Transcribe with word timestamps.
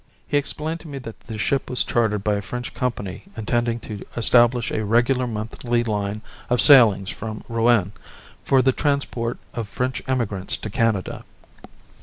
He 0.27 0.35
explained 0.35 0.79
to 0.79 0.87
me 0.87 0.97
that 0.97 1.19
the 1.19 1.37
ship 1.37 1.69
was 1.69 1.83
chartered 1.83 2.23
by 2.23 2.33
a 2.33 2.41
French 2.41 2.73
company 2.73 3.25
intending 3.37 3.79
to 3.81 4.03
establish 4.17 4.71
a 4.71 4.83
regular 4.83 5.27
monthly 5.27 5.83
line 5.83 6.23
of 6.49 6.59
sailings 6.59 7.11
from 7.11 7.43
Rouen, 7.47 7.91
for 8.43 8.63
the 8.63 8.71
transport 8.71 9.37
of 9.53 9.67
French 9.67 10.01
emigrants 10.07 10.57
to 10.57 10.71
Canada. 10.71 11.23